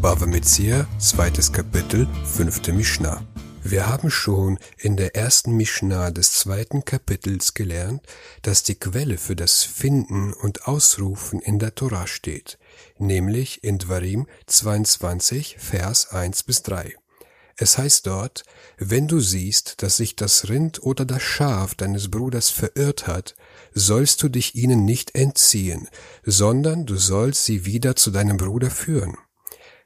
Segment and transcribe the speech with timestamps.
[0.00, 3.20] Bava Metzia, zweites Kapitel, fünfte Mishnah.
[3.64, 8.06] Wir haben schon in der ersten Mishnah des zweiten Kapitels gelernt,
[8.42, 12.58] dass die Quelle für das Finden und Ausrufen in der Torah steht,
[12.98, 16.94] nämlich in Dvarim 22, Vers 1 bis 3.
[17.56, 18.44] Es heißt dort,
[18.78, 23.34] wenn du siehst, dass sich das Rind oder das Schaf deines Bruders verirrt hat,
[23.74, 25.88] sollst du dich ihnen nicht entziehen,
[26.22, 29.16] sondern du sollst sie wieder zu deinem Bruder führen.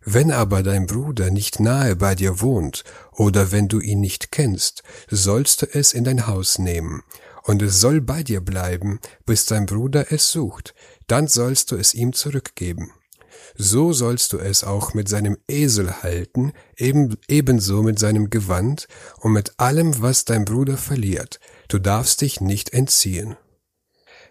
[0.05, 4.83] Wenn aber dein Bruder nicht nahe bei dir wohnt, oder wenn du ihn nicht kennst,
[5.09, 7.03] sollst du es in dein Haus nehmen,
[7.45, 10.75] und es soll bei dir bleiben, bis dein Bruder es sucht,
[11.07, 12.93] dann sollst du es ihm zurückgeben.
[13.55, 18.89] So sollst du es auch mit seinem Esel halten, eben, ebenso mit seinem Gewand
[19.21, 21.39] und mit allem, was dein Bruder verliert.
[21.69, 23.37] Du darfst dich nicht entziehen.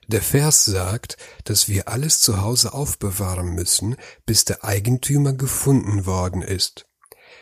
[0.08, 6.42] Der Vers sagt, dass wir alles zu Hause aufbewahren müssen, bis der Eigentümer gefunden worden
[6.42, 6.86] ist.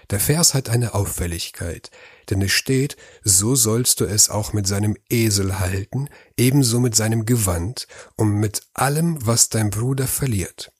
[0.10, 1.92] Der Vers hat eine Auffälligkeit,
[2.30, 7.26] denn es steht, so sollst du es auch mit seinem Esel halten, ebenso mit seinem
[7.26, 10.72] Gewand und mit allem, was dein Bruder verliert.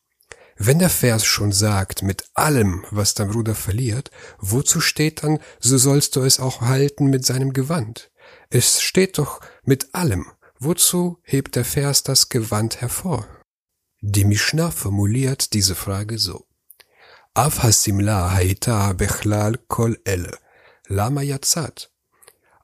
[0.58, 5.78] Wenn der Vers schon sagt, mit allem, was dein Bruder verliert, wozu steht dann, so
[5.78, 8.12] sollst du es auch halten mit seinem Gewand?
[8.50, 10.26] Es steht doch mit allem.
[10.62, 13.26] Wozu hebt der Vers das Gewand hervor?
[14.02, 16.48] Die Mishnah formuliert diese Frage so.
[17.34, 20.38] Af haita bechlal kol ele.
[20.88, 21.94] Lama yatzat.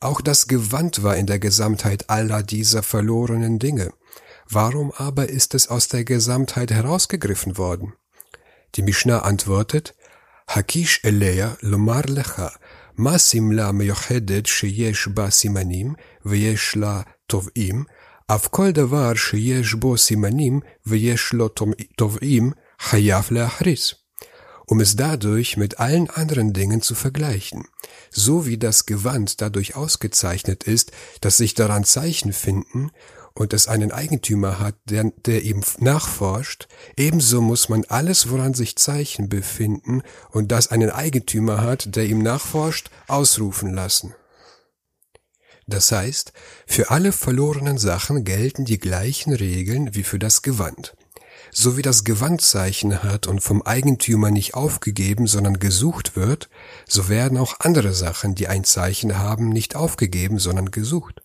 [0.02, 3.94] Auch das Gewand war in der Gesamtheit aller dieser verlorenen Dinge.
[4.50, 7.94] Warum aber ist es aus der Gesamtheit herausgegriffen worden?
[8.76, 9.96] Die Mishnah antwortet,
[10.48, 12.52] Hakish eleya lomar lecha,
[12.96, 15.30] ma simla miyochedet sheyesh ba
[16.24, 17.85] veyesh la תובעים,
[18.27, 21.49] אף כל דבר שיש בו סימנים ויש לו
[21.97, 23.93] תובעים, חייב להכריז.
[24.73, 27.67] Um es dadurch mit allen anderen Dingen zu vergleichen.
[28.13, 32.93] So wie das Gewand dadurch ausgezeichnet ist, dass sich daran Zeichen finden
[33.35, 38.77] und es einen Eigentümer hat, der, der ihm nachforscht, ebenso muss man alles, woran sich
[38.77, 44.15] Zeichen befinden und das einen Eigentümer hat, der ihm nachforscht, ausrufen lassen.
[45.68, 46.32] Das heißt,
[46.68, 50.96] für alle verlorenen Sachen gelten die gleichen Regeln wie für das Gewand.
[51.52, 56.50] So wie das Gewandzeichen hat und vom Eigentümer nicht aufgegeben, sondern gesucht wird,
[56.88, 61.22] so werden auch andere Sachen, die ein Zeichen haben, nicht aufgegeben, sondern gesucht.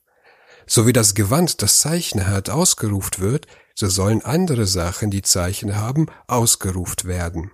[0.66, 5.76] So wie das Gewand das Zeichen hat, ausgeruft wird, so sollen andere Sachen, die Zeichen
[5.76, 7.50] haben, ausgeruft werden.